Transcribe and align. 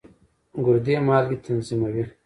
ګردې 0.65 0.95
مالګې 1.07 1.37
تنظیموي. 1.43 2.03